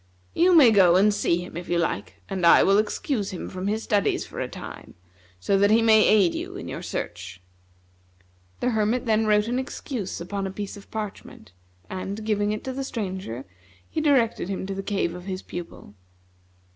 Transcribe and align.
You 0.33 0.55
may 0.55 0.71
go 0.71 0.95
and 0.95 1.13
see 1.13 1.43
him, 1.45 1.55
if 1.55 1.69
you 1.69 1.77
like, 1.77 2.23
and 2.27 2.43
I 2.43 2.63
will 2.63 2.79
excuse 2.79 3.29
him 3.29 3.47
from 3.49 3.67
his 3.67 3.83
studies 3.83 4.25
for 4.25 4.39
a 4.39 4.47
time, 4.47 4.95
so 5.39 5.59
that 5.59 5.69
he 5.69 5.83
may 5.83 6.03
aid 6.07 6.33
you 6.33 6.55
in 6.57 6.67
your 6.67 6.81
search." 6.81 7.39
The 8.61 8.71
Hermit 8.71 9.05
then 9.05 9.27
wrote 9.27 9.47
an 9.47 9.59
excuse 9.59 10.19
upon 10.19 10.47
a 10.47 10.51
piece 10.51 10.75
of 10.75 10.89
parchment, 10.89 11.51
and, 11.87 12.25
giving 12.25 12.51
it 12.51 12.63
to 12.63 12.73
the 12.73 12.83
Stranger, 12.83 13.45
he 13.87 14.01
directed 14.01 14.49
him 14.49 14.65
to 14.65 14.73
the 14.73 14.81
cave 14.81 15.13
of 15.13 15.25
his 15.25 15.43
pupil. 15.43 15.93